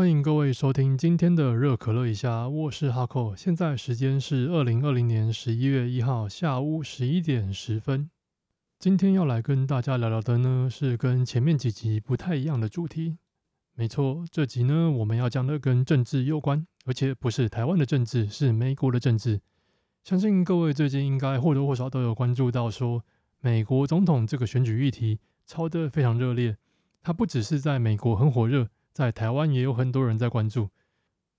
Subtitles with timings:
[0.00, 8.08] 欢迎各位收听今天的热可乐一下，我是哈扣，现在时间是二零二零年十一月一号下午十一点十分。
[8.78, 13.18] 今天要来跟大家聊聊的呢，是跟前面几集不太一样的主题。
[13.74, 19.42] 没错，这集呢我们要讲的跟政治有关，而且不是台湾的政治，是美国的政治。
[20.02, 23.04] 相信各位最近应该或多或少都有关注到，说
[23.40, 26.56] 美国总统这个选举议题炒得非常热烈。
[27.02, 28.70] 它不只是在美国很火热。
[28.92, 30.68] 在台湾也有很多人在关注，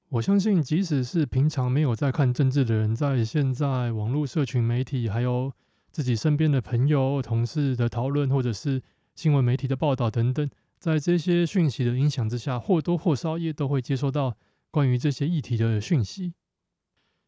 [0.09, 5.54] 我相信即使是平常没有在看政治的人，在现在网络社群媒体，还有
[5.92, 8.82] 自己身边的朋友、同事的讨论，或者是
[9.16, 14.36] 新闻媒体的报道等等，在这些讯息的影响之下，或多或少也都会接收到
[14.70, 16.34] 关于这些议题的讯息。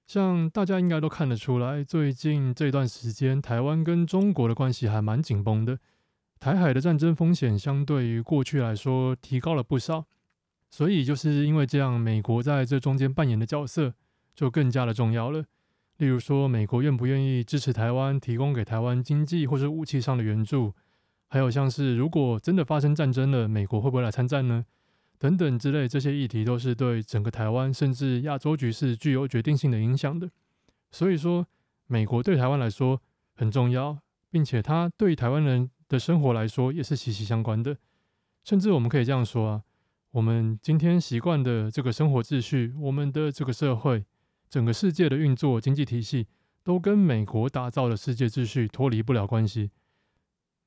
[0.05, 5.79] 像大家应该都看得出来，最近这段时间，台湾跟中国的关系还蛮紧绷的。
[6.43, 10.03] 台海的战争风险相对于过去来说提高了不少，
[10.69, 13.93] 所以就是因为这样，美国在这中间扮演的角色
[14.35, 15.45] 就更加的重要了。
[15.99, 20.73] 例如说，美国愿不愿意支持台湾，提供给台湾经济或是武器上的援助，
[21.29, 24.65] 还有像是如果真的发生战争了，美国会不会来参战呢？
[25.17, 30.29] 等等之类这些议题，都是对整个台湾甚至亚洲局势具有决定性的影响的。
[30.91, 31.47] 所以说，
[31.87, 33.01] 美国对台湾来说
[33.33, 33.97] 很重要，
[34.29, 35.69] 并且它对台湾人。
[35.93, 37.77] 的生活来说也是息息相关的，
[38.43, 39.63] 甚至我们可以这样说啊，
[40.09, 44.03] 我们今天习惯的这个生活秩序，我们的这个社会，
[44.49, 46.25] 整个世界的运作经济体系，
[46.63, 49.69] 都跟美国打造的世界秩序脱离不了关系。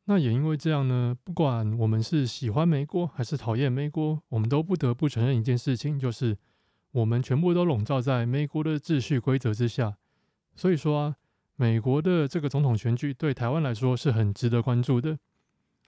[0.05, 6.38] 那也因为这样呢，不管我们是喜欢美国还是讨厌美国，我们都不得不承认一件事情，就是
[6.92, 9.96] 我们全部都笼罩在美国的秩序规则之下。
[10.55, 11.16] 所以说啊。
[11.56, 15.18] 美国的这个总统选举对台湾来说是很值得关注的，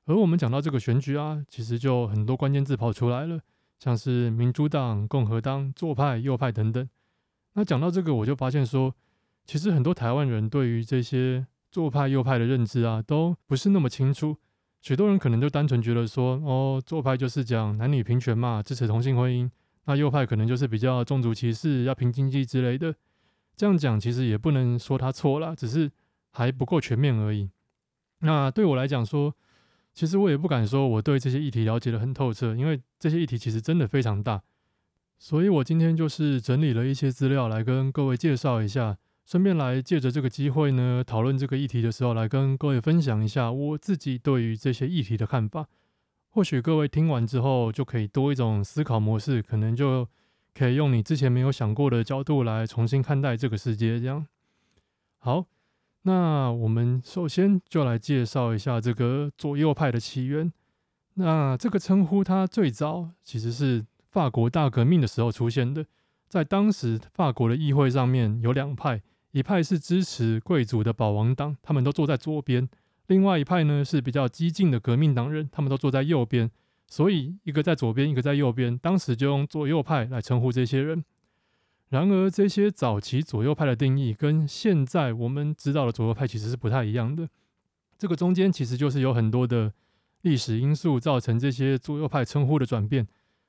[0.07, 3.39] 而我们讲到这个选举啊，其实就很多关键字跑出来了，
[3.79, 6.89] 像是民主党、共和党、左派、右派等等。
[7.53, 8.95] 那讲到这个，我就发现说，
[9.45, 14.39] 其实很多台湾人对于这些左派、右派的认知啊，都不是那么清楚。
[14.81, 19.51] 许多人可能就单纯觉得说，哦，左派就是讲男女平权嘛，支持同性婚姻；
[19.85, 22.95] 那右派可能就是比较种族歧视、要拼经济之类的。
[23.59, 25.91] 这样讲其实也不能说他错了，只是
[26.31, 27.51] 还不够全面而已。
[28.21, 29.35] 那对我来讲说，
[29.93, 34.41] 其实我也不敢说我对这些议题了解的很透彻，因为这些议题其实真的非常大。
[35.19, 38.97] 所以我今天就是整理了一些资料来跟各位介绍一下，
[39.27, 45.67] 顺便来借着这个机会呢，讨论这个议题的时候，来跟各位分享一下我自己对于这些议题的看法。
[46.29, 50.07] 或许各位听完之后，就可以多一种思考模式，可能就。
[50.55, 54.27] 可以用你之前没有想过的角度来重新看待这个世界，这样
[55.19, 55.47] 好。
[56.03, 60.53] 那我们首先就来介绍一下这个左右派的起源。
[61.15, 65.85] 那这个称呼它最早其实是法国大革命的时候出现的。
[66.29, 72.67] 在当时法国的议会上面有两派，一派是支持贵族的保王党，他们都坐在左边；
[73.07, 76.51] 另外一派呢是比较激进的革命党人，他们都坐在右边。
[76.89, 81.05] 所以，一个在左边，一个在右边，当时就用左右派来称呼这些人。
[81.91, 87.29] 然而，这些早期左右派的定义跟现在我们知道的左右派其实是不太一样的。
[87.99, 89.73] 这个中间其实就是有很多的
[90.23, 93.07] 历史因素造成这些左右派称呼的转变，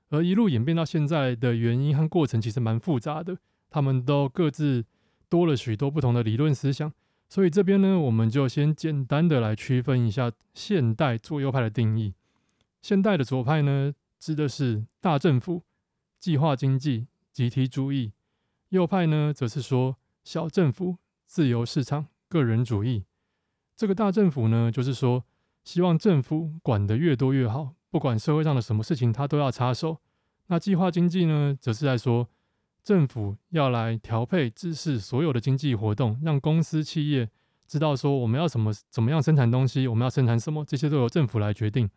[0.10, 3.38] 而一路演变到现在的原因和过程其实蛮复杂的。
[3.70, 4.84] 他们都各自
[5.30, 6.92] 多了许多不同的理论思想。
[7.30, 12.14] 所以这边呢，我们就先简单的来区分一下现代左右派的定义。
[12.82, 15.64] 现代的左派呢，指的是大政府、
[16.20, 18.12] 计划经济、集体主义；
[18.70, 23.04] 右派呢，则是说小政府、自由市场、个人主义。
[23.76, 25.24] 这个大政府呢，就是说
[25.64, 29.98] 希望政府管得越多越好，不管社会上的什么事情，他都要插手。
[30.48, 32.28] 那计划经济呢，则是在说
[32.84, 37.30] 政府要来调配、指示所有的经济活动，让公司企业
[37.68, 41.90] 知道说我们要什么、怎么样生产东西，我们要生产什么，这些都由政府来决定。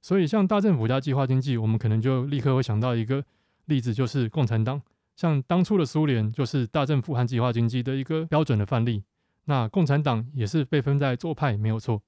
[0.00, 3.24] 所以，像大政府加计划经济，我们可能就立刻会想到一个
[3.66, 4.80] 例子，就是共产党。
[5.16, 9.02] 像当初的苏联，就是大政府和计划经济的一个标准的范例。
[9.46, 12.00] 那共产党也是被分在左派，没有错。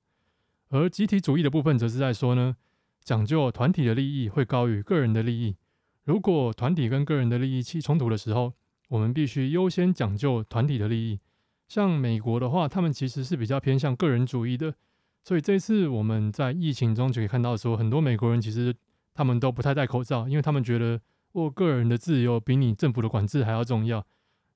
[0.69, 2.55] 而集体主义的部分，则是在说呢，
[3.03, 5.57] 讲究团体的利益会高于个人的利益。
[6.05, 8.53] 如果团体跟个人的利益起冲突的时候，
[8.89, 11.19] 我们必须优先讲究团体的利益。
[11.67, 14.75] 像美国的话，他们其实是比较偏向个人主义的。
[15.23, 18.75] 所以这次我们在疫情中就可以看到，说很多美国人其实
[19.15, 21.01] 他们都不太戴口罩，因为他们觉得
[21.33, 24.05] 我个人的自由比你政府的管制还要重要。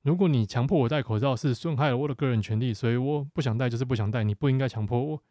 [0.03, 5.23] 如果你强迫我戴口罩，是损害了我的个人权利，所以我不想戴就是不想戴，你不应该强迫我。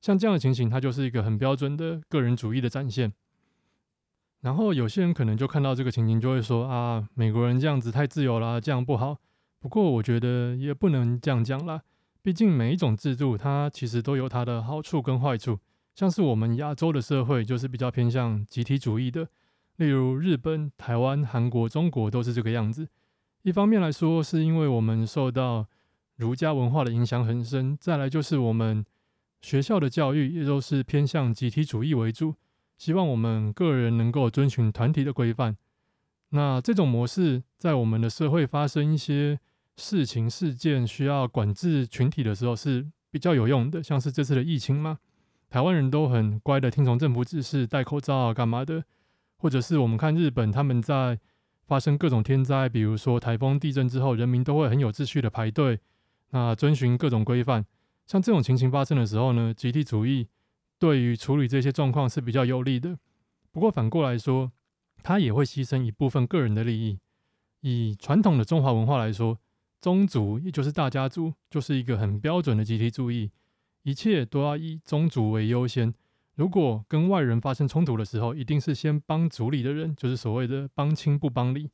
[0.00, 3.12] 像这样的情形，它就是一个很标准的个人主义的展现。
[4.42, 9.18] 然后有些人可能就看到这个情形，就会说啊，美国人这样子太自由了，这样不好。
[9.58, 11.80] 不过我觉得也不能这样讲啦，
[12.24, 15.58] 毕竟每一种制度它其实都有它的好处跟坏处。
[15.94, 19.28] 像是我们亚洲的社会就是比较偏向集体主义的，
[19.76, 22.88] 例如日本、台湾、韩国、中国都是这个样子。
[23.42, 25.66] 一方面来说，是因为我们受到
[26.16, 28.82] 儒家文化的影响很深；再来就是我们
[29.42, 32.36] 学校的教育也都是偏向集体主义为主。
[32.78, 35.58] 希望我们个人能够遵循团体的规范。
[36.30, 39.38] 那这种模式在我们的社会发生一些
[39.76, 43.82] 事情事件需要管制群体的时候是比较有用的。
[43.82, 44.98] 像是这次的疫情嘛，
[45.50, 48.84] 台湾人都很乖的听从政府指示，戴口罩啊，干嘛的？
[49.36, 51.18] 或者是我们看日本，他们在
[51.66, 55.80] 发生各种天灾，比如说台风、地震之后，人民都会很有秩序的排队，
[56.30, 57.64] 那遵循各种规范。
[58.06, 60.28] 像这种情形发生的时候呢，集体主义。
[60.76, 62.98] 对于处理这些状况是比较有利的，
[63.52, 64.52] 不过反过来说，
[65.02, 66.98] 它也会牺牲一部分个人的利益。
[67.60, 69.38] 以传统的中华文化来说，
[69.84, 73.30] 宗族也就是大家族，就是一个很标准的集体主义，
[73.82, 75.92] 一切都要以宗族为优先。
[76.36, 81.70] 如果跟外人发生冲突的时候，一定是先帮族里的人，就是所谓的帮亲不帮理。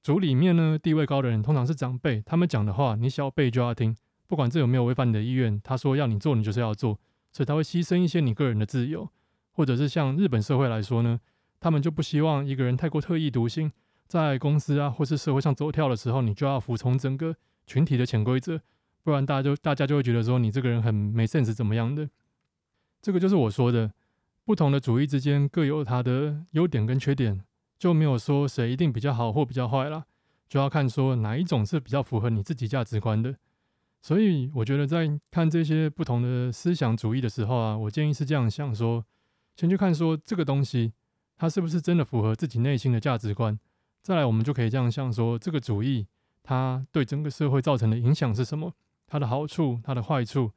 [0.00, 3.94] 族里面呢，地位高的人通常是长辈，他们讲的话，你小辈就要听，
[4.26, 6.98] 不管这有没有违反你的意愿，他说要你做，你就是要做。
[7.30, 9.06] 所以他会牺牲一些你个人的自由，
[9.52, 11.20] 或者是像日本社会来说呢，
[11.60, 13.70] 他们就不希望一个人太过特立独行，
[14.08, 18.60] 在公司啊或是社会上走跳的时候，你就要服从整个群体的潜规则，
[19.04, 22.08] 不然大家就大家就会觉得说你这个人很没 sense 怎么样的。
[23.02, 23.92] 这个就是我说的，
[24.44, 27.44] 不同的主义之间各有它的优点跟缺点，
[27.78, 30.06] 就没有说谁一定比较好或比较坏啦，
[30.48, 33.36] 就要看说哪一种是比较符合你自己价值观的。
[34.00, 39.04] 所以我觉得在看这些不同的思想主义的时候啊，我建议是这样想说：
[39.54, 40.94] 先去看说这个东西
[41.36, 43.58] 它是不是真的符合自己内心的价值观，
[44.08, 46.06] 再来我们就可以这样想说这个主义
[46.42, 48.72] 它对整个社会造成的影响是什么，
[49.06, 50.50] 它的好处、它的坏处，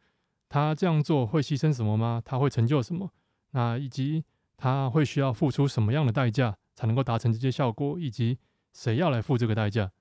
[0.48, 2.22] 它这样做会牺牲什么吗？
[2.24, 3.12] 它会成就什么？
[3.50, 4.24] 那以及
[4.56, 8.38] 它会需要付出什么样的代价才能够达成这些效果，以及
[8.72, 9.92] 谁要来付这个代价？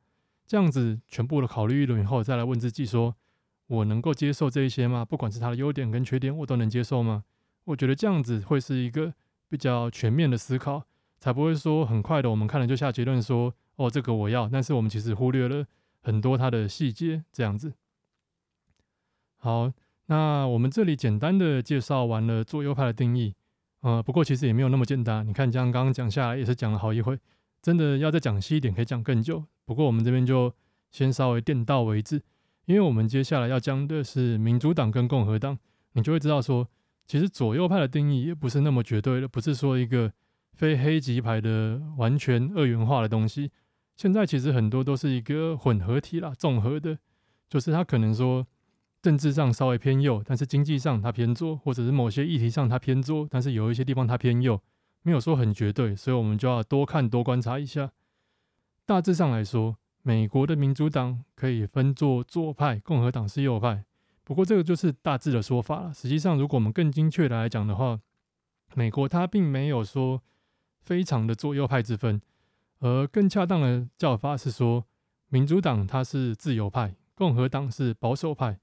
[0.46, 3.16] 这样子全部的考虑一轮以后，再来问自己说。
[3.66, 5.04] 我能够接受这一些吗？
[5.04, 7.24] 不管是它的优点跟缺点，我都能接受吗？
[7.64, 9.12] 我觉得这样子会是一个
[9.48, 10.84] 比较全面的思考，
[11.20, 15.66] 才不会说很快的我们看了就下结论说，哦，这个我要，但是我们其实忽略了
[16.00, 17.22] 很多它的细节。
[17.30, 17.74] 这样子。
[19.36, 19.72] 好，
[20.06, 23.34] 那我们这里简单的介绍完了左右派的定义，
[23.80, 25.26] 呃，不过其实也没有那么简单。
[25.26, 27.18] 你看，这样刚刚讲下来也是讲了好一会，
[27.62, 29.44] 真的要再讲细一点，可以讲更久。
[29.64, 30.52] 不过我们这边就
[30.90, 32.22] 先稍微点到为止。
[32.66, 35.58] 因为我们接下来要讲的是民主党跟共和党，
[35.94, 36.68] 你就会知道说，
[37.06, 40.12] 其实左右派的定义也不是那么绝对的，不是说一个
[40.60, 43.50] 非黑即白的完全二元化的东西。
[43.96, 46.98] 现在其实很多都是一个混合体啦，综合的，
[47.48, 48.46] 就是他可能说
[49.00, 54.60] 政治上稍微偏右，但是经济上他偏左，或者是某些议题上他偏左，但是有一些地方他偏右，
[55.00, 57.92] 没有说很绝对，所以我们就要多看多观察一下。
[58.84, 59.78] 大致上来说。
[60.02, 63.84] 美国的民主党可以分作左派，共和党是右派。
[64.24, 65.92] 不过这个就是大致的说法了。
[65.92, 68.00] 实际上，如果我们更精确的来讲的话，
[68.74, 70.22] 美国它并没有说
[70.80, 72.20] 非常的左右派之分，
[72.80, 74.84] 而更恰当的叫法是说，
[75.28, 78.58] 民主党它是自由派，共和党是保守派。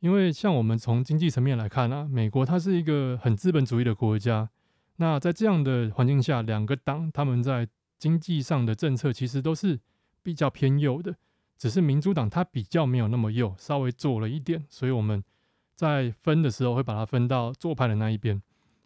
[0.00, 4.50] 因为像我们从经济层面来看啊，美国它是一个很资本主义的国家。
[4.96, 9.80] 那在这样的环境下，两个党他们在经济上的政策其实都是。
[10.24, 11.16] 比较偏右的，
[11.58, 15.20] 只是民主党它比较没有那么右，稍微左了一点，所以我们
[15.74, 18.40] 在分的时候会把它分到左派的那一边。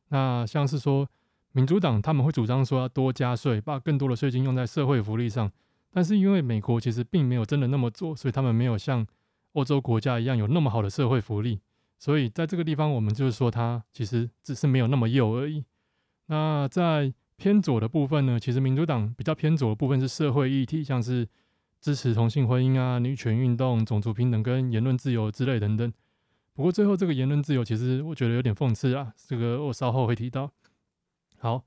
[0.08, 1.06] 那像是说
[1.56, 5.50] 民主党他们会主张说要多加税，把更多的税金用在社会福利上，
[5.90, 9.06] 但是因为美国其实并没有真的那么做，所以他们没有像
[9.52, 11.58] 欧洲国家一样有那么好的社会福利，
[11.98, 15.64] 所以在这个地方我们就是说它其实只是没有那么右而已。
[16.26, 21.26] 那在偏左的部分呢，其实民主党比较偏左的部分是社会议题，像是
[21.80, 25.90] 支持同性婚姻啊、女权运动、种族平等跟言论自由之类等等。
[26.52, 30.52] 不过最后这个言论自由，其实我觉得有点讽刺啊，这个我稍后会提到。
[31.38, 31.64] 好，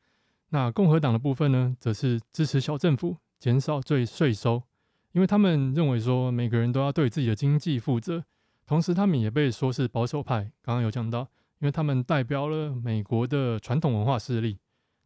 [0.49, 4.63] 那共和党的部分呢，则是支持小政府，减少税税收，
[5.11, 8.23] 因为他们认为说每个人都要对自己的经济负责，
[8.65, 10.51] 同时他们也被说是保守派。
[10.61, 11.21] 刚刚有讲到，
[11.59, 14.57] 因为他们代表了美国的传统文化势力。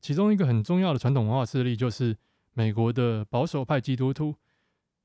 [0.01, 2.17] 其中一个很重要的传统文化势力就是
[2.53, 4.35] 美国的保守派基督徒，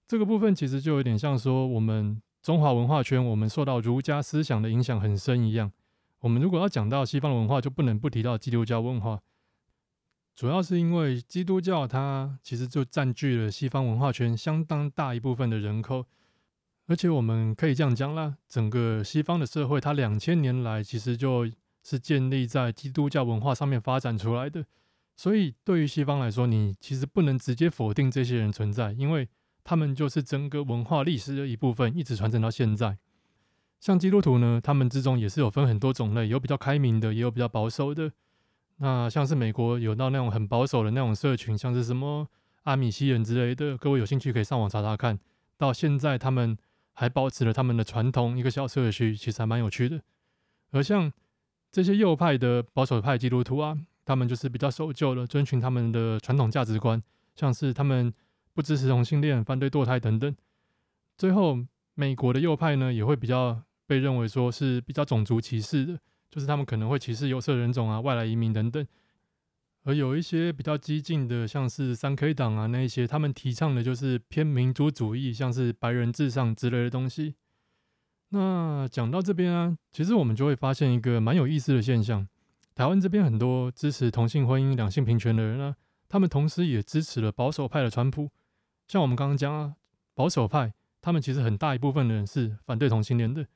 [0.06, 5.70] 这个部分其实就有点像说我们中华文化圈，我们受到儒家思想的影响很深一样。
[6.20, 9.20] 我们如果要讲到西方的文化，就不能不提到基督教文化。
[10.38, 16.06] 主要是因为基督教它其实就占据了西方文化圈相当大一部分的人口，
[16.86, 21.50] 而且我们可以这样讲啦，整个西方的社会它两千年来其实就
[21.82, 24.64] 是建立在基督教文化上面发展出来的，
[25.16, 29.28] 所以对于西方来说，你其实不能直接否定这些人存在，因为
[29.64, 32.96] 他们就是整个文化历史的一部分，一直传承到现在。
[33.80, 38.12] 像基督徒呢，他们之中也是有分很多种类，有比较开明的，也有比较保守的。
[38.78, 42.28] 那像是美国有到那种很保守的那种社群，像是什么
[42.62, 45.18] 阿米西人之类的，各位有兴趣可以上网查查看。
[45.56, 46.56] 到现在他们
[46.92, 50.00] 还保持了他们的传统一个小社区，其实还蛮有趣的。
[50.70, 51.12] 而像
[51.70, 57.02] 这些右派的保守派基督徒啊，他们就是比较守旧的，遵循他们的传统价值观，
[57.34, 58.12] 像是他们
[58.54, 60.36] 不支持同性恋、反对堕胎等等。
[61.16, 61.58] 最后，
[61.94, 63.62] 美国的右派呢，也会比较。
[63.88, 65.98] 被认为说是比较种族歧视的，
[66.30, 68.86] 就是他们可能会歧视有色人种啊、外来移民等等。
[69.84, 77.36] 而有一些比较激进的，像是三 K 党啊那一些，他们提倡的就是偏民族主义，像是白人至上之类的东西。
[78.30, 82.28] 那讲到这边啊，其实我们就会发现一个蛮有意思的现象：
[82.74, 85.76] 台湾这边很多支持同性婚姻、两性平权的人啊，
[86.08, 88.30] 他们同时也支持了保守派的川普。
[88.86, 89.76] 像我们刚刚讲啊，
[90.12, 93.46] 保守派他们其实很大一部分的人是反对同性恋的。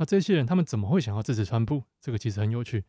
[0.00, 1.84] 那这些人他们怎么会想要支持川普？
[2.00, 2.84] 这个其实很有趣。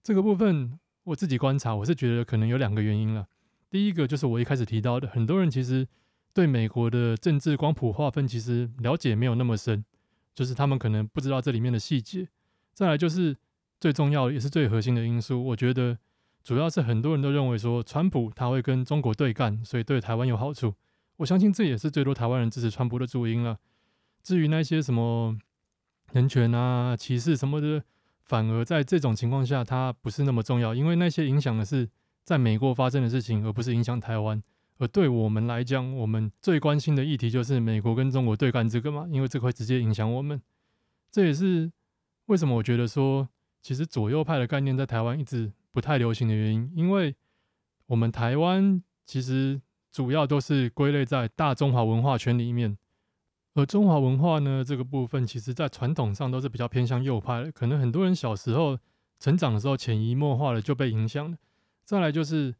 [0.00, 3.26] 这个部分我自己观察，我是觉得可能有两个原因了。
[3.68, 5.88] 第一个就是我一开始提到的，很多人其实
[6.32, 9.84] 对美国的政治光谱划分其实了解没有那么深，
[10.36, 12.28] 就是他们可能不知道这里面的细节。
[12.72, 13.36] 再来就是
[13.80, 15.98] 最重要也是最核心的因素，我觉得
[16.44, 20.74] 主要是很多人都认为说川普他会跟中国对干，所以对台湾有好处。
[21.16, 23.58] 我相信这也是最多台湾人支持川普的主因了。
[24.22, 25.36] 至于那些什么，
[26.12, 27.82] 人权啊，歧视什么的，
[28.24, 31.88] 反而在这种情况下，它不是那么重要，因为那些影响的是
[32.24, 34.42] 在美国发生的事情，而不是影响台湾。
[34.78, 40.40] 而对我们来讲，我们最关心的议题就是美国跟中国对干这个嘛，因为这会直接影响我们。
[41.10, 41.72] 这也是
[42.26, 43.28] 为什么我觉得说，
[43.62, 47.14] 其实左右派的概念在台湾一直不太流行的原因，因为
[47.86, 49.60] 我们台湾其实
[49.90, 52.76] 主要都是归类在大中华文化圈里面。
[53.56, 58.78] 而中华文化呢，这个部分其实在传统上都是比较偏向右派的，可能很多人小时候
[59.18, 61.38] 成长的时候潜移默化的就被影响了。
[61.82, 62.54] 再来就是，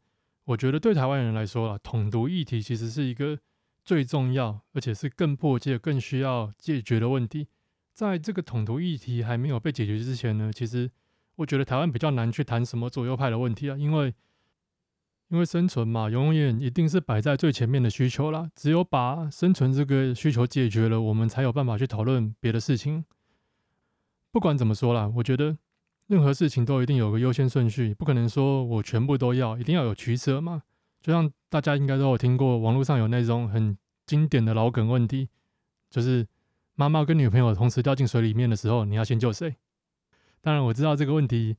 [0.45, 3.37] 我觉得对台湾人来说啊，统独议题其实是一个
[3.85, 7.47] 最重要，而且是更迫切、更需要解决的问题。
[7.93, 10.89] 在这个统独议题还没有被解决之前呢，其实
[11.35, 14.13] 我觉得台湾比较难去谈什么左右派的问题啊，因为。
[15.29, 18.49] 因为生存嘛，永远一定是摆在最前面的需求啦。
[18.55, 23.03] 只有把生存这个需求解决了，我们才有办法去讨论别的事情。
[24.31, 25.57] 不管怎么说啦，我觉得
[26.07, 30.63] 任何事情都一定有个优先顺序，不可能说我全部都要，一定要有取舍嘛。
[31.01, 35.27] 就像大家应该都有听过，网络上有那种很经典的老梗问题，
[35.89, 36.25] 就是
[36.75, 39.55] 妈妈跟女朋友同时掉进水里面的时候，你要先救谁？
[40.39, 41.57] 当然我知道这个问题，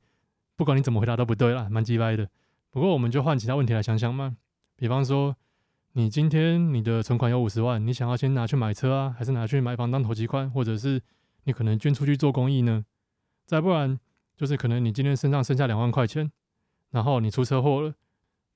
[0.55, 2.27] 不管你怎么回答都不对啦，蛮鸡掰的。
[2.71, 4.37] 不过，我们就换其他问题来想想嘛。
[4.75, 5.35] 比方说，
[5.93, 11.01] 你今天你的存款有五十万，你想要先拿去买车啊，还是拿去买房当投机款，或者是
[11.45, 12.85] 你可能捐出去做公益呢？
[13.45, 13.99] 再不然，
[14.37, 16.31] 就是可能你今天身上剩下两万块钱，
[16.91, 17.95] 然后你出车祸了，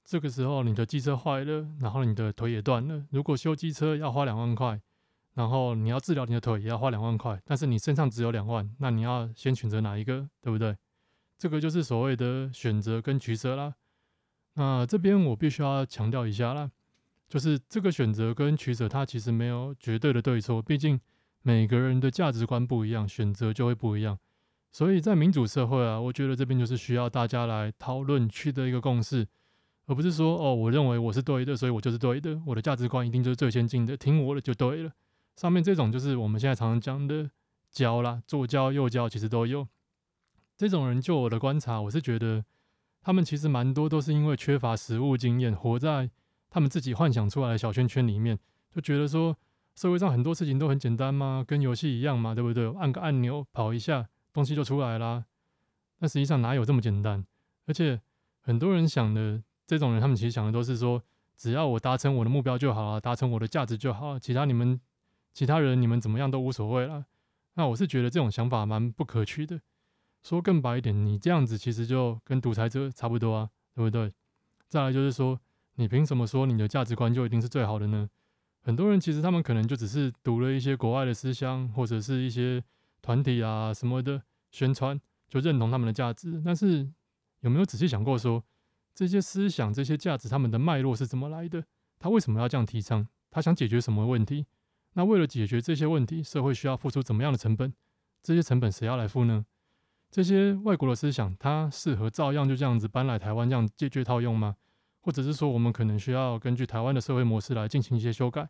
[0.05, 3.05] 这个时候你的机车坏了，然后你的腿也断了。
[3.09, 4.79] 如果修机车要花两万块，
[5.33, 10.77] 然后你要治疗你的腿也要花两万块，但是你身上只有两万，那你要先选择哪一个，对不对？
[11.39, 13.73] 这个就是所谓的选择跟取舍啦。
[14.55, 16.69] 那这边我必须要强调一下啦，
[17.27, 20.99] 就是这个选择跟取舍，它其实没有绝对的对错，毕竟
[21.41, 24.19] 每个人的价值观不一样，选择就会不一样。
[24.71, 29.27] 所以在民主社会啊，我觉得这边就是需要大家来讨论，取得一个共识，
[29.87, 34.91] 而不是说哦，我认为我是对的，所以我就是对的，我的价值观一定就是最先进的，听我的就对了。
[35.35, 37.27] 上面这种就是我们现在常常讲的
[37.71, 39.67] 教啦，左教右教其实都有。
[40.55, 42.45] 这种人，就我的观察，我是觉得。
[43.03, 46.09] 他们其实蛮多都是因为缺乏实物经验，活在
[46.49, 48.39] 他们自己幻想出来的小圈圈里面，
[48.71, 49.35] 就觉得说
[49.75, 52.65] 社会上很多事情都很简单嘛，跟游戏一样嘛，对不对？
[52.77, 55.25] 按个按钮跑一下，东西就出来啦。
[55.99, 57.25] 但实际上哪有这么简单？
[57.65, 57.99] 而且
[58.39, 61.03] 很多人想的这种人，他们其实想的都是说，
[61.35, 64.79] 只要我达成我的目标就好了，达成我的价值就好，其他你们
[65.33, 67.05] 其他人你们怎么样都无所谓了。
[67.55, 69.59] 那我是觉得这种想法蛮不可取的。
[70.23, 74.11] 说更白一点，你这样子其实就跟独裁者差不多啊，对不对？
[74.69, 75.39] 再来就是说，
[75.75, 78.09] 你凭什么说你的价值观就一定是最好的呢？
[78.61, 82.63] 很多人其实他们可能就只是读了一些国外的思想，或者是一些
[83.01, 86.41] 团体啊什么的宣传，就认同他们的价值。
[86.45, 86.89] 但是
[87.41, 88.41] 有没有仔细想过说，
[88.95, 91.65] 这些思想、这些价值，他们的脉络是怎么来的？
[91.99, 93.05] 他为什么要这样提倡？
[93.29, 94.45] 他想解决什么问题？
[94.93, 97.73] 那为了解决这些问题，社会需要付出怎么样的成本？
[98.21, 99.45] 这些成本谁要来付呢？
[100.13, 104.55] 这些外国的思想，它适合照样就这样子搬来台湾这样借据套用吗？
[105.01, 108.47] 或者是说，我们可能需要根据台湾的社会模式来进行一些修改？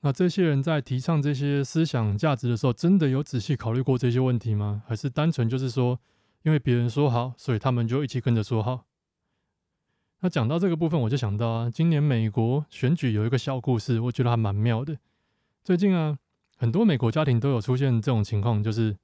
[0.00, 4.82] 那这些人在提倡这些思想价值的时候，真的有仔细考虑过这些问题吗？
[4.88, 6.00] 还是单纯就是说，
[6.42, 8.84] 因为别人说好，所以他们就一起跟着说好？
[10.22, 14.98] 那讲到这个部分，我就想到啊，今年美国选举有一个小故事，我觉得还蛮妙的。
[15.62, 16.18] 最近啊，
[16.56, 18.96] 很多美国家庭都有出现这种情况，就是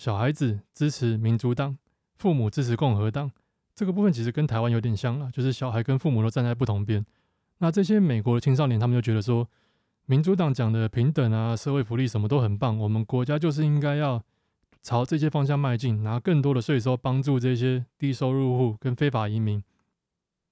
[0.00, 1.76] 小孩子支持民主党，
[2.16, 3.30] 父母支持共和党。
[3.74, 7.04] 这个部分其实跟台湾有点像了，就是小孩跟父母都站在不同边。
[7.58, 9.46] 那这些美国的青少年，他们就觉得说，
[10.06, 14.24] 民主党讲的平等啊、社会福利什么都很棒，我们国家就是应该要
[14.82, 19.62] 朝这些方向迈进，拿更多的税收帮助这些低收入户跟非法移民。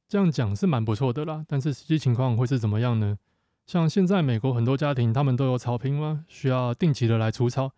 [0.06, 3.16] 这样讲是蛮不错的啦，但是实际情况会是怎么样呢？
[3.64, 6.26] 像现在美国很多家庭，他们都有草坪吗？
[6.28, 7.72] 需要定期的来除草，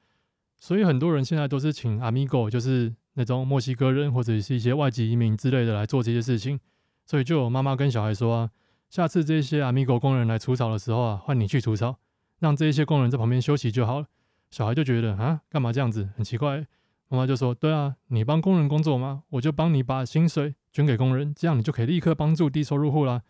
[0.60, 6.60] 所以很多人现在都是请 Amigo，就是那种墨西哥人或者是一些外籍移民之类的来做这些事情。
[7.06, 8.50] 所以就有妈妈跟小孩说啊，
[8.88, 11.96] 下次这些 Amigo 工人来除草的时候啊，换你去除草，
[12.38, 14.06] 让这些工人在旁边休息就好了。
[14.50, 16.10] 小孩就觉得啊，干嘛这样子？
[16.14, 16.64] 很奇怪。
[17.08, 19.24] 妈妈就说：对啊，你帮工人工作吗？
[19.30, 20.54] 我就帮你把薪水。
[20.72, 23.22] 捐给工人，这样你就可以立刻帮助低收入户啦。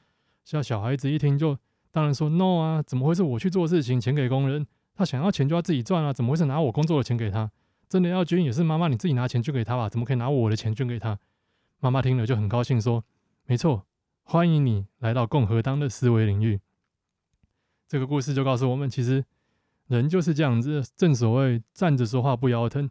[0.45, 1.57] 像小孩子一听就
[1.91, 4.67] 当然说 no 啊，怎么会是我去做事情，钱给工人？
[5.01, 7.51] 他想要钱就要自己赚啊，怎么会是拿我工作的钱给他？
[7.89, 9.89] 真的要捐也是妈妈你自己拿钱捐给他吧？
[9.89, 11.19] 怎么可以拿我的钱捐给他？
[11.79, 13.03] 妈妈听了就很高兴说：
[13.47, 13.87] 没错，
[14.25, 16.61] 欢迎你来到共和党的思维领域。
[17.89, 19.25] 这个故事就告诉我们，其实
[19.87, 22.91] 人就是这样子，正所谓站着说话不腰疼。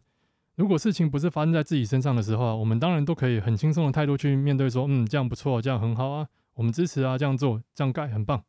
[0.56, 8.42] 如果事情不是发生在自己身上的时候啊，我们当然都可以很轻松的态度去面对，说，嗯，这样不错，这样很好啊，我们支持啊，这样做，这样盖很棒。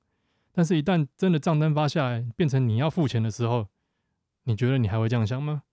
[0.54, 3.68] 但是，一旦真的账单发下来，变成你要付钱的时候，
[4.44, 5.64] 你觉得你还会这样想吗？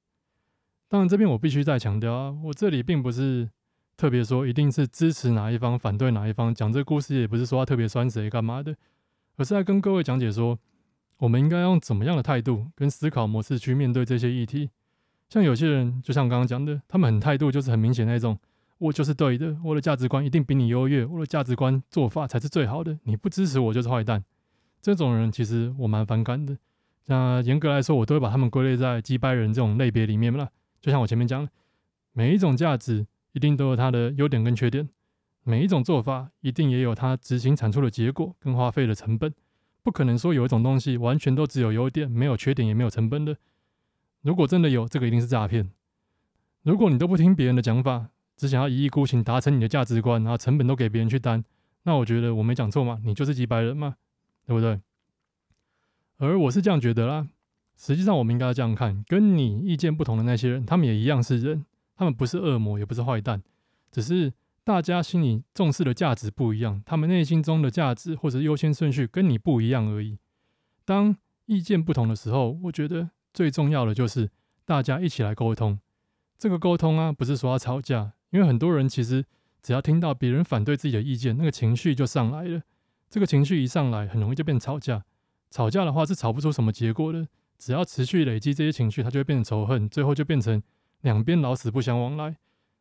[0.88, 3.50] 当然，这边我必须再强调啊，我这里并不是
[3.96, 8.76] 特别说一定是支持哪一方，反对哪一方，讲这个故事也不是说要特别酸谁干嘛的，
[9.36, 10.58] 而是在跟各位讲解说，
[11.18, 14.70] 我们应该用怎么样的态度跟思考模式去面对这些议题。
[15.28, 18.38] 像有些人，就像刚刚讲的，他们很态度就是很明显那种，
[18.78, 24.24] 我就是对的，我的价值观一定比你优越，我的价值观做法才是最好的，你不支持我就是坏蛋。
[24.80, 26.56] 这种人其实我蛮反感的。
[27.06, 30.50] 那严格来说，我都会把他们归类在击败人这种类别里面了。
[30.80, 31.50] 就像我前面讲的，
[32.12, 34.88] 每一种价值一定都有它的优点跟缺点，
[35.42, 39.32] 每一种做法一定也有它执行产出的结果跟花费的成本，
[39.82, 43.36] 不可能说有一种东西完全都只有优点，没有缺点也没有成本的。
[44.22, 45.70] 如果真的有这个，一定是诈骗。
[46.62, 51.42] 如果你都不听别人的讲法，只想要一意孤行达成你的价值观，然后成本都给别人去担，
[51.84, 53.96] 那我觉得我没讲错嘛，你就是几百人嘛，
[54.48, 54.80] 对不对？
[56.16, 57.28] 而我是这样觉得啦。
[57.76, 63.42] 实际上，我们应该要这样看：跟你意见不同的那些人，他们也一样是人，他们不是恶魔，也不是坏蛋，
[63.92, 64.32] 只是
[64.64, 70.18] 大家心里重视的价值不一样，他们内心中的价值或者优先顺序跟你不一样而已。
[70.86, 73.10] 当意见不同的时候，我觉得。
[73.34, 74.30] 最重要的就是
[74.64, 75.78] 大家一起来沟通。
[76.38, 79.24] 这个沟通啊，不是说要吵架，因为很多人其实
[79.62, 82.62] 只要听到别人反对自己的意见，那个情绪就上来了。
[83.10, 85.04] 这个情绪一上来，很容易就变吵架。
[85.50, 87.26] 吵架的话是吵不出什么结果的。
[87.58, 90.62] 只要持续累积这些情绪，它就会变成仇恨，最后就变成
[91.00, 92.36] 两边老死不相往来。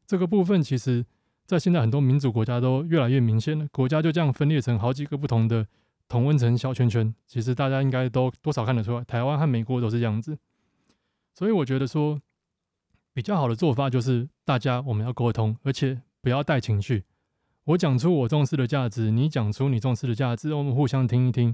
[0.06, 1.04] 这个部分其实，
[1.46, 3.68] 在现在很多民主国家都越来越明显了。
[3.72, 5.66] 国家就这样分裂成好几个不同的
[6.08, 7.16] 同温层小圈圈。
[7.26, 10.38] 其实大家应该都多少看得出来，台湾和美国都是这样子。
[11.34, 12.22] 所以我觉得说，
[13.14, 17.04] 比较好的做法就是大家我们要沟通，而且不要带情绪。
[17.68, 21.54] 我讲出我重视的价值，你讲出你重视的价值，我们互相听一听，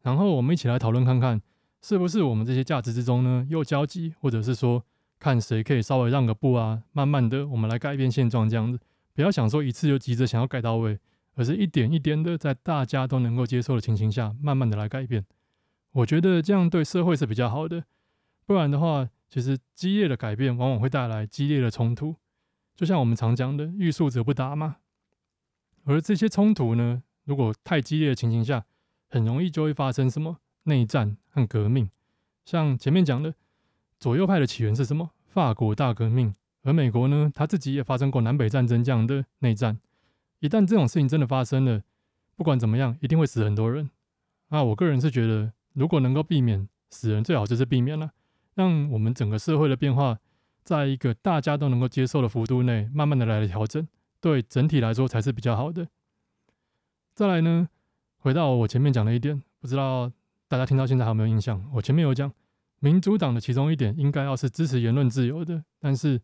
[0.00, 1.42] 然后我们一起来讨论看看，
[1.82, 4.82] 是不是我们这些价值之中呢有交集，或者是说
[5.18, 8.80] 看谁可以稍微让个步啊，慢慢的我们来改变现状这样子。
[9.14, 10.98] 不要想说一次就急着想要改到位，
[11.34, 15.22] 而是一点一点的在大家都能够接受的情形下，慢慢的来改变。
[15.90, 17.84] 我觉得这样对社会是比较好的。
[18.46, 22.14] 不然的话，其实激烈的改变往往会带来激烈的冲突，
[22.74, 24.76] 就像我们常讲的“欲速则不达”嘛。
[25.84, 28.64] 而这些冲突呢，如果太激烈的情形下，
[29.08, 31.88] 很容易就会发生什么内战和革命。
[32.44, 33.34] 像前面讲的，
[33.98, 35.10] 左右派的起源是什么？
[35.26, 36.34] 法国大革命。
[36.62, 39.78] 而美国呢，他自己也发生过南北战争这样的内战。
[40.38, 41.82] 一旦这种事情真的发生了，
[42.36, 43.90] 不管怎么样，一定会死很多人。
[44.48, 48.12] 那我个人是觉得，如果能够避免死人，最好就是避免了。
[48.54, 50.18] 让我们整个社会的变化，
[50.62, 53.88] 在一个大家都能够接受的幅度内，慢慢的来调整，
[54.22, 55.88] 对整体来说才是比较好的。
[57.12, 57.68] 再来呢，
[58.18, 60.10] 回到我前面讲的一点，不知道
[60.46, 61.68] 大家听到现在还有没有印象？
[61.74, 62.32] 我前面有讲，
[62.78, 66.20] 民主党的其中一点应该要是支持言论自由的，但是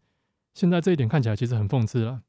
[0.54, 2.22] 现在这一点看起来其实很讽刺了。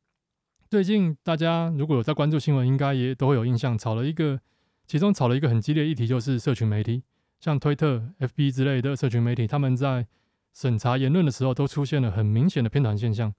[0.68, 4.40] 最近大家如果有在关注新闻，应该也都会有印象，炒了一个，
[4.88, 7.04] 其中炒了一个很激烈议题，就是社群媒体，
[7.40, 10.08] 像推特、FB 之类的社群媒体，他们在
[10.52, 13.34] 审查言论的时候，都出现了很明显的偏袒现象。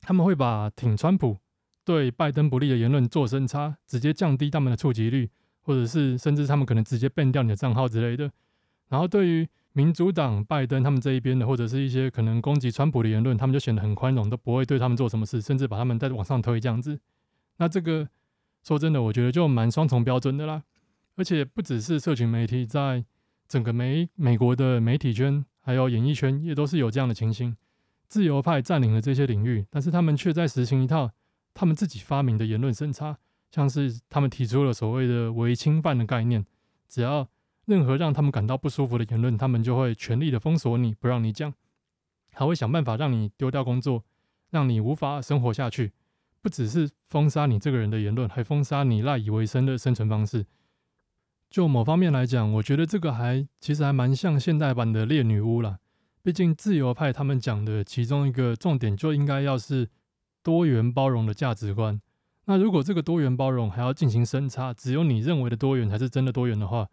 [0.00, 1.38] 他们会把挺川普、
[1.84, 5.30] 对拜登不利的言论做审查，直接降低他们的触及率，
[5.62, 8.30] 或者是甚至他们可能直接 ban 掉你的账号之类的。
[8.88, 16.98] 然后对于民主党拜登他们这一边的，或者是一些可能攻击川普的言论，他们就显得很宽容，都不会对他们做什么事，甚至把他们再往上推这样子。
[17.58, 18.08] 那这个
[18.64, 20.62] 说真的，我觉得就蛮双重标准的啦。
[21.16, 23.04] 而且不只是社群媒体，在
[23.46, 27.56] 整个美美国的媒体圈还有演艺圈，也都是有这样的情形。
[28.10, 31.10] 自由派占领了这些领域，但是他们却在实行一套
[31.54, 33.16] 他们自己发明的言论审查，
[33.50, 36.44] 像是他们提出了所谓的“违侵犯”的概念，
[36.86, 37.26] 只要。
[37.66, 41.54] 任何让他们感到不舒服的言论，他们就会全力的封锁你，不让你讲，
[42.32, 44.02] 还会想办法让你丢掉工作，
[44.50, 45.92] 让你无法生活下去。
[46.42, 50.46] 不只是封杀你这个人的言论，还封杀你赖以为生的生存方式。
[51.48, 55.78] 就某方面来讲，我觉得这个还其实还蛮像现代版的猎女巫啦。
[56.22, 59.88] 毕竟自由派他们讲的其中一个重点，就应该要是
[60.42, 62.00] 多元包容的价值观。
[62.44, 66.88] 那如果这个多元包容还要进行审查，只有你认为的多元才是真的多元的话，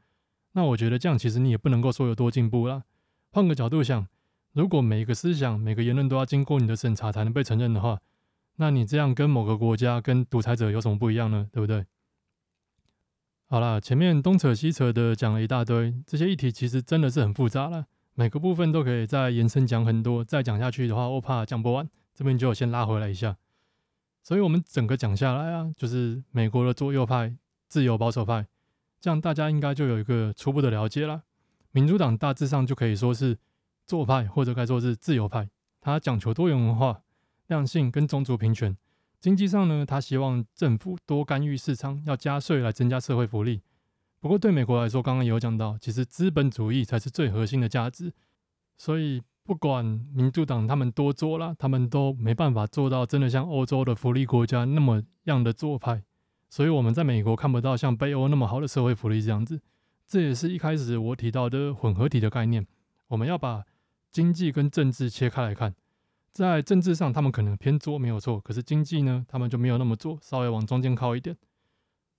[0.54, 2.84] 那我觉得这样其实你也不能够说有多进步啦。
[3.32, 4.08] 换个角度想，
[4.54, 8.00] 如果每一个思想、每个言论都要经过你的审查才能被承认的话，
[8.56, 11.48] 那你这样跟某个国家、跟独裁者有什么不一样呢？
[11.52, 11.86] 对不对？
[13.48, 17.86] 好啦，前面东扯西扯的讲了一大堆，这些议题其实真的是很复杂了，
[18.20, 20.26] 每个部分都可以再延伸讲很多。
[20.26, 23.38] 再讲下去的话，我怕讲不完，这边就先拉回来一下。
[24.24, 27.36] 所以我们整个讲下来啊，就是美国的左右派、
[27.68, 28.48] 自由保守派。
[29.00, 31.22] 这样大家应该就有一个初步的了解了。
[31.70, 33.38] 民主党大致上就可以说是
[33.86, 35.48] 左派，或者该说是自由派。
[35.80, 37.04] 他讲求多元文化、
[37.46, 38.76] 量性跟种族平权。
[39.20, 43.62] 经济上呢，他希望政府多干预市场，要加税来增加社会福利。
[44.20, 48.14] 不过对美国来说，刚刚有讲到，其实资本主义才是最核心的价值。
[48.78, 56.04] 所以不管民主党他们多做了，他们都没办法做到真的像欧洲的福利国家那么样的做派。
[56.50, 59.62] 所以我们在美国看不到像北欧那么好的社会福利这样子，
[60.08, 62.66] 这也是一开始我提到的混合体的概念。
[63.10, 63.64] 我们要把
[64.12, 65.76] 经济跟政治切开来看，
[66.32, 71.38] 在政治上他们可能偏左没有错，可是经济呢，他们就没有那么左，稍微往中间靠一点。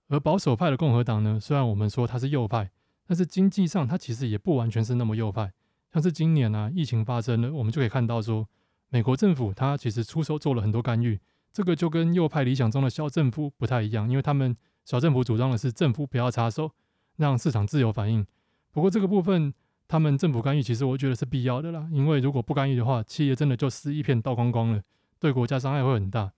[0.09, 2.71] 而保守派的共和党呢，虽然我们说它是右派，
[3.07, 5.53] 但是经济上它其实也不完全是那么右派。
[5.93, 8.47] 像是今年啊，疫情发生了，我们就可以看到说，
[8.91, 11.21] 美国政府它其实出手做了很多干预。
[11.53, 16.71] 这个就跟右派理想中的小政府不太一样，因为他们小政府主张的是政府不要插手，
[17.17, 18.27] 让市场自由反应。
[18.71, 19.53] 不过这个部分，
[19.89, 24.83] 他们政府干预其实我觉得是必要的啦，因为如果不干预的话，企业真的就死一片倒光光了，
[25.19, 26.33] 对国家伤害会很大。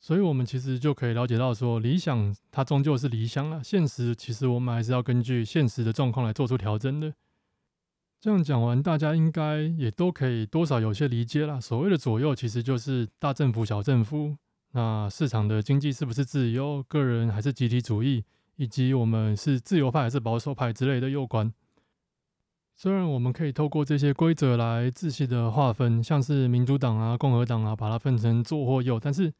[0.00, 7.12] 所以我们其实就可以了解到，说理想它终究是理想了，现实其实我们还是要根据现实的状况来做出调整的。
[8.18, 11.60] 这样讲完，大家应该也都可以多少有些理解了。
[11.60, 14.36] 所谓的左右，其实就是大政府、小政府。
[14.72, 16.82] 那市场的经济是不是自由？
[16.88, 18.24] 个人还是集体主义？
[18.56, 21.52] 以及我们是自由派还是保守派之类的有关。
[22.74, 29.32] 虽然我们可以透过这些规则来仔细的划分，像是民主党啊、共和党啊，把它分成左或右，但是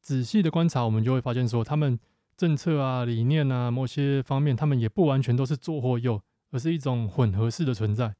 [0.00, 1.98] 仔细的观察，我们就会发现说，他们
[2.36, 8.14] 政策啊、理念啊，某些方面，他们也不完全都是左或右，而是一种混合式的存在。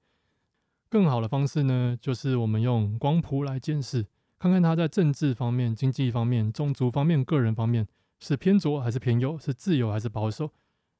[0.89, 4.07] 更好的方式呢，就是我们用光谱来检视，
[4.39, 7.87] 看看他在政治方面、经济方面、种族方面、个人方面
[8.19, 10.51] 是偏左还是偏右，是自由还是保守，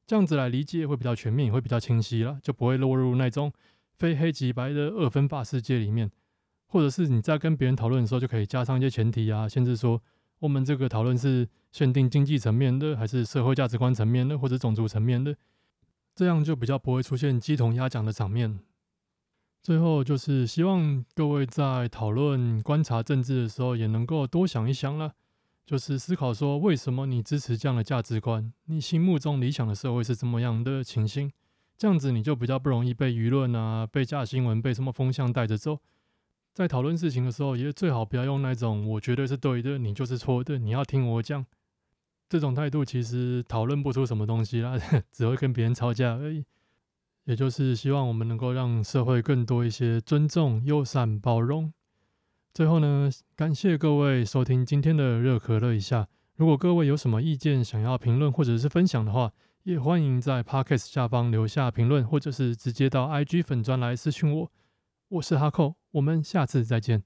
[0.07, 3.53] 这样子来理解会比较全面，也会比较清晰了，就不会落入那种
[3.97, 6.11] 非黑即白的二分法世界里面。
[6.71, 10.03] 或者是你在跟别人讨论的时候，就可以加上一些前提啊，甚至说
[10.41, 15.37] 我们这个讨论是限定经济层面的，还是社会价值观层面的，或者种族层面的，
[16.15, 18.61] 这样就比较不会出现鸡同鸭讲的场面。
[19.61, 25.13] 最后就是希望各位在讨论观察政治的时候，也能够多想一想了，
[25.67, 31.33] 就是思考说为什么你支持这样的价值观，你心目中理想的社会是怎么样的情形，
[31.77, 35.81] 这样子你就比较不容易被舆论啊、被假新闻、被什么风向带着走。
[36.59, 41.47] 在讨论事情的时候，也最好不要用那种我绝对是对的，你就是错的，你要听我讲
[42.29, 44.77] 这种态度，其实讨论不出什么东西啦，
[45.13, 46.45] 只会跟别人吵架而已。
[47.27, 51.73] 也就是希望我们能够让社会更多一些尊重、友善、包容。
[52.53, 56.09] 最后呢，感谢各位收听今天的热可乐一下。
[56.35, 59.31] 如果各位有什么意见想要评论或者是分享的话，
[59.63, 64.51] 也欢迎在 Podcast 下方留下评论，或者是直接到 IG 粉专来私讯我。
[65.11, 67.03] 我是哈扣，我们下次再见。